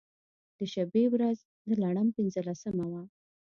[0.57, 3.03] د شبې و رځ د لړم پنځلسمه وه.